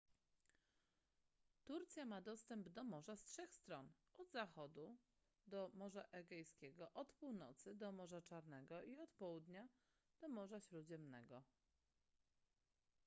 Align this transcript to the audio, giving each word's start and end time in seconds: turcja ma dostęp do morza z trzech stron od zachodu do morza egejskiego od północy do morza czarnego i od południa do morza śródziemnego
turcja 1.65 2.05
ma 2.05 2.21
dostęp 2.21 2.69
do 2.69 2.83
morza 2.83 3.15
z 3.15 3.23
trzech 3.23 3.53
stron 3.53 3.89
od 4.17 4.31
zachodu 4.31 4.97
do 5.47 5.69
morza 5.73 6.03
egejskiego 6.11 6.91
od 6.91 7.13
północy 7.13 7.75
do 7.75 7.91
morza 7.91 8.21
czarnego 8.21 8.83
i 8.83 8.97
od 8.99 9.09
południa 9.13 9.67
do 10.19 10.27
morza 10.29 10.59
śródziemnego 10.59 11.43